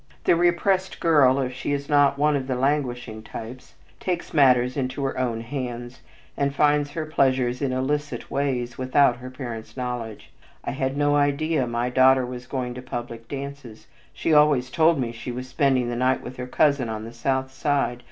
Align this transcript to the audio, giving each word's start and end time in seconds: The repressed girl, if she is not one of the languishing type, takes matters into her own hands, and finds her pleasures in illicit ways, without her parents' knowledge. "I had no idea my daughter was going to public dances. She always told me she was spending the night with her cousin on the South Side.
The 0.23 0.35
repressed 0.35 0.99
girl, 0.99 1.37
if 1.37 1.53
she 1.53 1.73
is 1.73 1.87
not 1.87 2.17
one 2.17 2.35
of 2.35 2.47
the 2.47 2.55
languishing 2.55 3.21
type, 3.21 3.61
takes 3.99 4.33
matters 4.33 4.75
into 4.75 5.03
her 5.03 5.15
own 5.15 5.41
hands, 5.41 6.01
and 6.35 6.55
finds 6.55 6.89
her 6.93 7.05
pleasures 7.05 7.61
in 7.61 7.71
illicit 7.71 8.31
ways, 8.31 8.79
without 8.79 9.17
her 9.17 9.29
parents' 9.29 9.77
knowledge. 9.77 10.31
"I 10.65 10.71
had 10.71 10.97
no 10.97 11.15
idea 11.15 11.67
my 11.67 11.91
daughter 11.91 12.25
was 12.25 12.47
going 12.47 12.73
to 12.73 12.81
public 12.81 13.27
dances. 13.27 13.85
She 14.11 14.33
always 14.33 14.71
told 14.71 14.99
me 14.99 15.11
she 15.11 15.31
was 15.31 15.47
spending 15.47 15.87
the 15.87 15.95
night 15.95 16.21
with 16.23 16.37
her 16.37 16.47
cousin 16.47 16.89
on 16.89 17.05
the 17.05 17.13
South 17.13 17.51
Side. 17.53 17.99